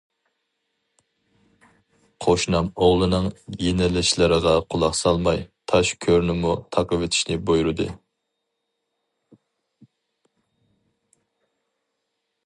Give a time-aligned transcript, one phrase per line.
[2.25, 3.27] قوشنام ئوغلىنىڭ
[3.65, 5.43] يېلىنىشلىرىغا قۇلاق سالماي،
[5.73, 7.87] تاش گۆرنىمۇ تاقىۋېتىشنى بۇيرۇدى.